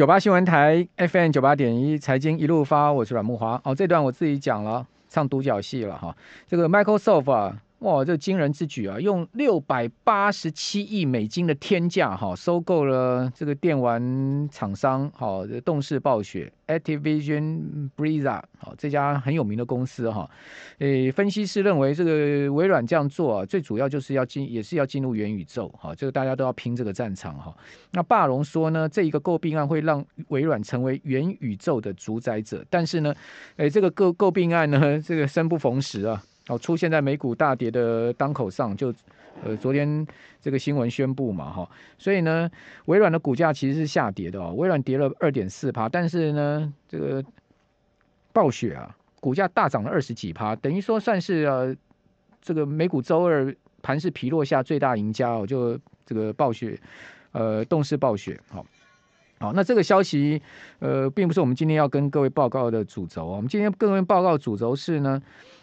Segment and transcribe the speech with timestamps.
[0.00, 3.60] 九八新闻台 FM 九八点一财经一路发，我是阮木华。
[3.64, 6.16] 哦，这段我自己讲了，唱独角戏了哈。
[6.48, 7.54] 这个 Microsoft 啊。
[7.80, 9.00] 哇，这惊人之举啊！
[9.00, 20.28] 用六百八十七亿美金的天价哈，收购了这个电玩厂商哈，动视暴雪 Activision Blizzard 好，这家很有名的公司哈。
[20.80, 25.94] 诶，分析师认为这个微软这样做啊，最主要就是要进，也是要进入元宇宙哈。
[25.94, 27.56] 这个大家都要拼这个战场哈。
[27.92, 33.14] 那霸龙说呢，这一个购并案会让微软成为元宇宙的主宰者，但是呢，
[33.56, 36.22] 诶，这个购购并案呢，这个生不逢时啊。
[36.50, 38.92] 哦，出现在美股大跌的当口上，就
[39.44, 40.04] 呃昨天
[40.40, 42.50] 这个新闻宣布嘛，哈，所以呢，
[42.86, 47.24] 微软的股价其实是下跌的哦，微软跌了二点四趴，但是呢，这个
[48.32, 51.76] 暴雪啊，股价大涨了二十几趴，等于说算是呃
[52.42, 56.76] 这个美股周二盘势疲弱下最大赢家哦，就这个暴雪，
[57.30, 58.66] 呃，动视暴雪，好，
[59.38, 60.42] 好，那这个消息
[60.80, 65.22] 呃，并不是我们今天要跟各位报告的主轴，我们今天跟各位报告主轴是呢。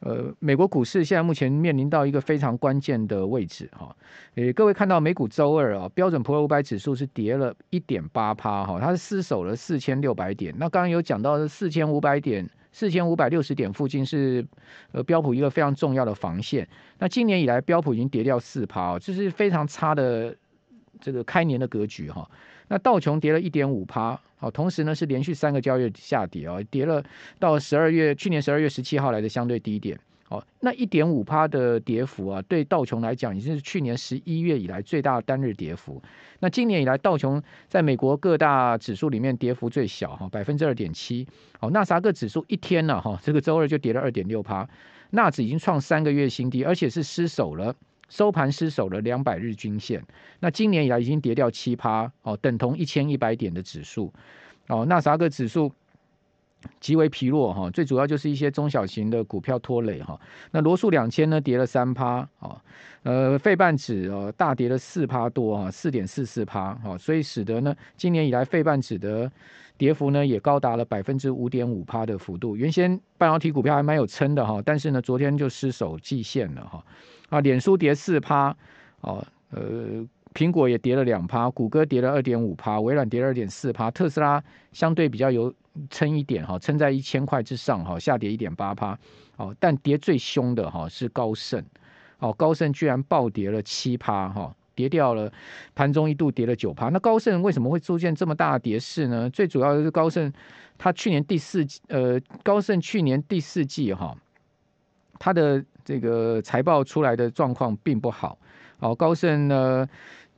[0.00, 3.94] 呃，美国股市现在目前面临到一个非常关键的位置哈。
[4.36, 10.54] 诶，各位看到美股周二啊，标准普尔五百指数是跌了一点八趴哈，它是失守了四千六百点。
[10.56, 14.46] 那刚刚有讲到的四千五百点、四千五百六十点附近是
[14.92, 16.68] 呃标普一个非常重要的防线。
[16.98, 20.36] 那今年以来标普已经跌掉四趴哦，这是非常差的
[21.00, 22.30] 这个开年的格局哈。
[22.68, 24.20] 那道琼跌了一点五趴。
[24.40, 27.02] 好，同时呢是连续三个交易日下跌哦，跌了
[27.40, 29.98] 到十二月去年十二月十七号来的相对低点。
[30.28, 36.00] 哦，那一点五趴的跌幅啊，对道琼来讲已经是去年十一月以来最大的单日跌幅。
[36.38, 41.26] 那今年以来道琼在美国各大指数里面跌幅最小哈，百分之二点七。
[41.58, 44.68] 好，纳斯达克指数一天呢哈，这个周二就跌了二点六趴，
[45.10, 47.74] 纳指已经创三个月新低，而且是失守了。
[48.08, 50.02] 收盘失守了两百日均线，
[50.40, 54.12] 那今年以来已经跌掉七趴哦，等同一千一百点的指数
[54.68, 54.84] 哦。
[54.86, 55.72] 纳斯达克指数
[56.80, 60.20] 极为疲弱哈，最主要就是一些中小型的股票拖累哈。
[60.50, 62.60] 那罗素两千呢跌了三趴啊，
[63.02, 69.30] 呃，费半指哦大跌了四趴多啊，四点四四趴哈，所以使得呢今年以来费半指的
[69.76, 72.56] 跌幅呢也高达了百分之五点五趴的幅度。
[72.56, 76.84] 原先半导体股票还蛮有撑的哈，但是呢昨天就失守季线了哈。
[77.28, 78.56] 啊，脸书跌四趴，
[79.02, 80.04] 哦，呃，
[80.38, 84.40] 苹果也跌了两趴，谷歌跌了二点五趴，微软跌了二点四趴，特斯拉
[84.70, 85.52] 相对比较有
[85.90, 88.96] 撑一点哈，撑在一千块之上哈，下跌一点八趴，
[89.36, 91.60] 哦，但跌最凶的哈是高盛，
[92.20, 95.32] 哦，高盛居然暴跌了七趴哈，跌掉了，
[95.74, 96.88] 盘中一度跌了九趴。
[96.88, 99.28] 那高盛为什么会出现这么大的跌势呢？
[99.30, 100.32] 最主要的是高盛，
[100.78, 104.16] 它去年第四季，呃，高盛去年第四季哈，
[105.18, 105.64] 它的。
[105.88, 108.38] 这个财报出来的状况并不好，
[108.78, 109.88] 哦，高盛呢，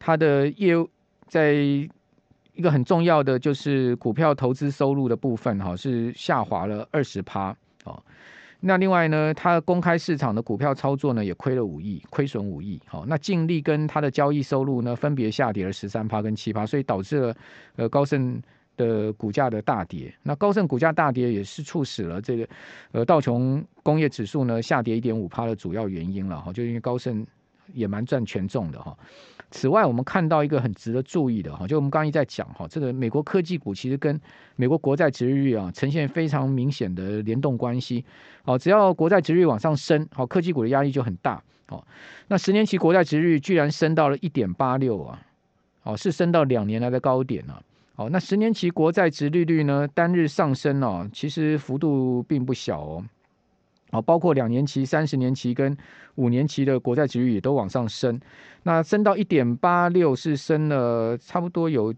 [0.00, 0.90] 它的业务
[1.28, 8.02] 在一个很重要的就是股票投资收入的部分，哈，是下滑了二十趴，哦，
[8.58, 17.36] 那另外呢，它公开市场的股票操作呢也亏了五亿，亏损五亿，好，那净利跟它的交易收入呢分别下跌了十三趴跟七趴，所以导致了
[17.76, 18.42] 呃高盛。
[18.76, 22.48] 的股价的大跌，那高盛股价大跌也是促使了这个
[22.92, 27.26] 呃道琼工业指数呢下跌一点五趴的主要原因了哈，就因为高盛
[27.74, 28.96] 也蛮占权重的哈。
[29.50, 34.20] 此外，我们看到一个很值得注意的哈，就我们刚刚一在讲哈，这个美国科技股其实跟
[34.56, 38.04] 美国国债殖利率啊呈现非常明显的联动关系。
[38.44, 41.42] 哦，只要国债殖利率往上升，好，科技股的压力就很大。
[41.68, 41.84] 哦，
[42.28, 45.20] 那十年期国债殖利率居然升到了一点八六啊，
[45.82, 47.62] 哦，是升到两年来的高点啊。
[47.96, 53.04] 哦，那十年期国债殖利率呢，单日上升哦，其实幅度并不小哦。
[53.90, 55.76] 哦，包括两年期、三十年期跟
[56.14, 58.20] 五年期的国债殖利率也都往上升。
[58.62, 61.94] 那升到一点八六，是升了差不多有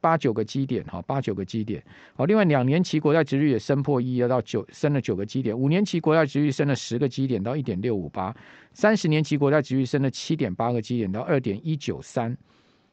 [0.00, 1.82] 八九个基点哈，八九个基点。
[2.14, 5.58] 好，另外两年期国债殖利率也升破一，要到九，升了九个基点。
[5.58, 8.34] 五年期国债殖利率升了十个基点到一点六五八，
[8.72, 12.36] 三十年期国债殖利率升了七点八个基点到二点一九三。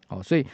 [0.08, 0.46] 好，所以，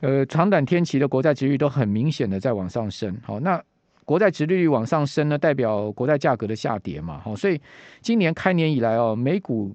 [0.00, 3.16] 呃，长短天期的国债殖利率都很明显的在往上升。
[3.24, 3.60] 好，那
[4.10, 7.20] 国债殖利率往上升呢，代表国债价格的下跌嘛。
[7.20, 7.60] 好，所以
[8.00, 9.72] 今年开年以来哦，美股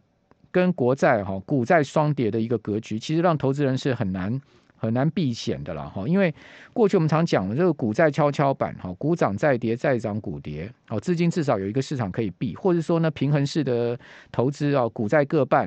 [0.52, 4.38] 跟国债哈，股债双跌的一个格局，其实让投资人是很难
[4.76, 6.06] 很难避险的了哈。
[6.06, 6.36] 因为
[6.74, 10.70] 过去我们常讲的这个股债跷跷板哈，股涨债跌，债涨股跌。
[10.90, 13.98] 哦，资金至少有一个市场可以避，或者说呢，平衡式的
[14.34, 15.66] 投资啊，股债各半。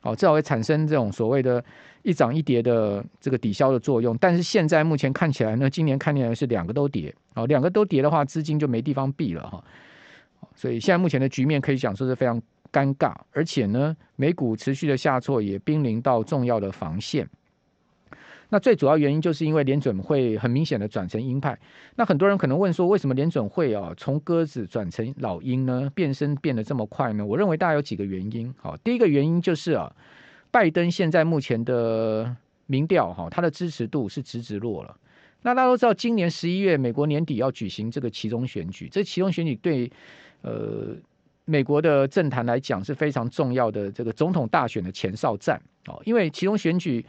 [0.00, 1.62] 好，至少会产生这种所谓的。
[2.06, 9.64] 一涨一跌的这个抵消的作用，但是现在目前看起来呢，今年看起来是两个都跌，哦，两个都跌的话，资金就没地方避了哈，
[10.54, 17.28] 所以现在目前的局面可以讲说是非常尴尬，而且呢，美股持续的下挫也濒临到重要的防线。
[18.48, 21.58] 那最主要原因就是因为联准会很明显的转成鹰派。
[21.96, 25.90] 那很多人可能问说，为什么联准会啊从鸽子转成老鹰呢？
[25.92, 27.26] 变身变得这么快呢？
[27.26, 28.54] 我认为大概有几个原因。
[28.62, 29.92] 好，第一个原因就是啊，
[30.56, 34.96] 拜登现在目前的民调哈，他的支持度是直直落了。
[35.42, 39.92] 那大家都知道，今年十一月美国年底要举行这个其中选举，这其中选举对
[40.40, 40.96] 呃
[41.44, 47.04] 美国的政坛来讲是非常重要的这个总统大选的前哨战哦，因为其中选举。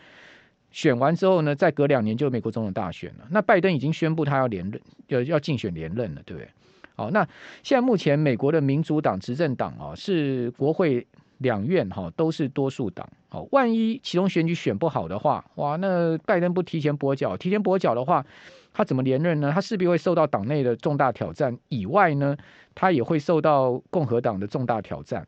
[0.70, 3.26] 选完之后呢，再隔两年就美国总统大选了。
[3.32, 6.50] 那拜登已经宣布他要连任，要要竞选连任了，对不对？
[6.98, 7.26] 好，那
[7.64, 13.10] 现在目前美国的民主党执政党啊，是国会两院哈都是多数党。
[13.30, 18.26] 好，万一其中选举选不好的话，哇，那拜登不提前跛脚，提前跛脚的话，
[18.74, 19.52] 他怎么连任呢？
[19.54, 22.38] 他势必会受到党内的重大挑战，以外呢，
[22.76, 25.28] 他也会受到共和党的重大挑战，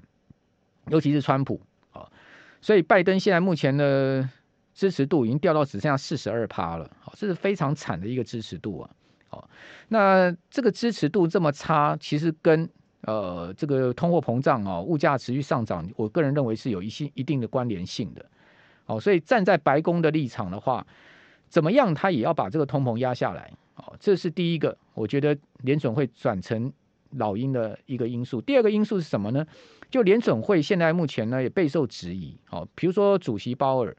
[0.88, 1.62] 尤其是川普
[1.92, 2.08] 啊。
[2.62, 4.30] 所以拜登现在目前的。
[4.72, 8.90] 支持度已经掉到只剩下四十二趴了，好，这是非常惨的一个支持度啊，
[9.28, 9.50] 好，
[9.90, 12.70] 那这个支持度这么差，其实跟
[13.02, 18.26] 呃这个通货膨胀啊、物价持续上涨，我个人认为是有一些一定的关联性的，
[18.86, 20.86] 哦，所以站在白宫的立场的话，
[21.48, 26.72] 怎么样，他也要把这个通膨压下来，哦，这是第一个，我觉得联准会转成
[27.12, 28.42] 老鹰的一个因素。
[28.42, 29.46] 第二个因素是什么呢？
[29.90, 33.96] 就联准会现在目前呢也备受质疑，哦，比如说主席鲍尔。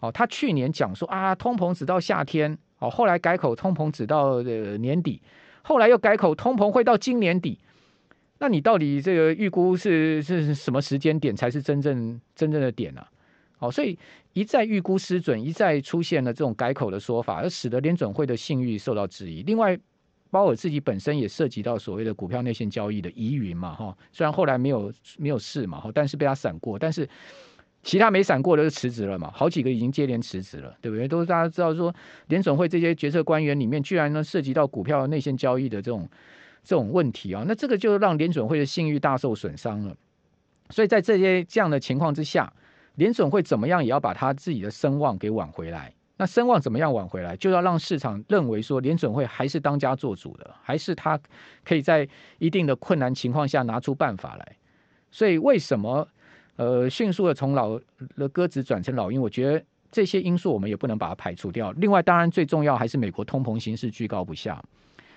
[0.00, 5.22] 哦，他去年讲说啊，通膨只到夏天，哦，后来改口通膨只到呃年底，
[5.62, 7.58] 后来又改口通膨会到今年底。
[8.38, 13.00] 那你到底这个预估是是什么时间点才是真正真正的点呢？
[13.00, 13.08] 啊？
[13.60, 13.98] 哦，所以
[14.32, 19.42] 一再预估失准，一再出现了这种改口的说法，而使得联准会的信誉受到质疑。
[19.42, 19.78] 另外，
[20.30, 27.08] 鲍尔自己本身也涉及到所谓的股票内线交易的疑云嘛，哈，虽然后来没有没有事嘛，哈但是被他闪过，但是。
[27.86, 31.06] 其他没闪过的就辞职了嘛，好几个已经接连辞职了，对不对？
[31.06, 31.94] 都是大家知道说，
[32.28, 36.08] 联准会这些决策官员里面，居然呢涉及到股票内线交易的这种
[36.64, 39.94] 这种问题啊，那这个就让联准会的信誉大受损伤了。
[40.70, 42.52] 所以在这些这样的情况之下，
[42.96, 45.92] 联准会怎么样也要把他自己的声望给挽回来。
[46.16, 47.36] 那声望怎么样挽回来？
[47.36, 51.20] 就要让市场认为说，联准会还是当家做主的，还是他
[51.64, 52.08] 可以在
[52.38, 54.56] 一定的困难情况下拿出办法来。
[55.10, 56.08] 所以为什么？
[56.56, 57.80] 呃，迅速的从老
[58.16, 61.72] 的鸽子转成老鹰，我觉得这些因素我们也不能把它排除掉。
[61.72, 64.64] 另外，当然最重要还是美国通膨形势居高不下。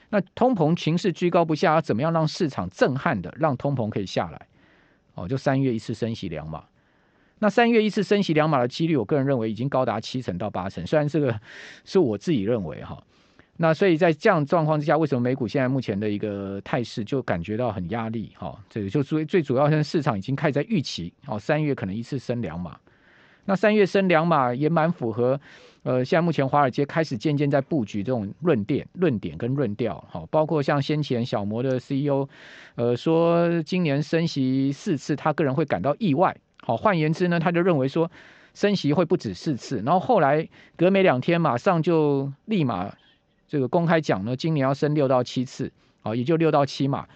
[0.09, 4.47] 那通膨形势居高不下，要怎么样让市场震撼的让通膨可以下来？
[5.15, 6.63] 哦，就三月一次升息两码。
[7.39, 10.85] 那三月一次升息两码的几率，我个人认为已经高达七成到八成。
[10.87, 11.39] 虽然这个
[11.85, 13.03] 是我自己认为哈。
[13.57, 18.31] 那所以在这样状况之下，为什么美股现在目前的一个态势就感觉到很压力？
[18.37, 22.77] 哈，这个就最最主要，现在市场已经开始在预期，哦，三月可能一次升两码。
[23.45, 25.39] 那三月升两码也蛮符合，
[25.87, 32.27] 呃，现在目前华尔街开始渐渐在布局这种论点、论点跟论调，好，包括像先前小摩的 CEO，
[32.75, 36.35] 呃，说今年升息四次，他个人会感到意外。
[36.61, 38.11] 好，换言之呢，他就认为说
[38.53, 42.93] 升息会不止四次，然后后来隔没两天，马上就立马。
[43.47, 47.07] 这个公开讲呢，今年要升六到七次，啊，也就六到七码。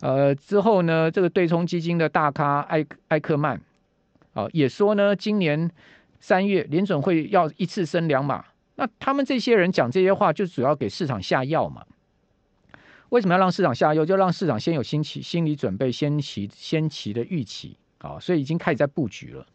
[0.00, 3.60] 呃，之后呢，这个对冲基金的大咖艾艾克曼，
[4.32, 5.72] 啊，也说呢，今年
[6.26, 8.44] 三月联准会要一次升两码。
[8.74, 11.86] 那他们这些人讲这些话，就主要给市场下药嘛。
[13.10, 14.04] 为什么要让市场下药？
[14.04, 19.46] 就让市场先有心期心理准备，先期先期的预期，啊，所以已经开始在布局了，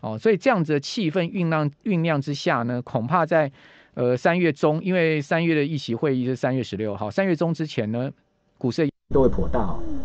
[0.00, 3.50] 哦，所以这样子的气氛酝酿酝酿之下呢，恐怕在。
[3.94, 8.08] 呃，三月中，因为三月的议席会议是三月十六号，三月中之前呢，
[8.56, 9.76] 股市都会颇大。